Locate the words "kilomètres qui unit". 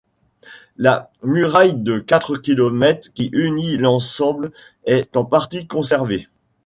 2.35-3.77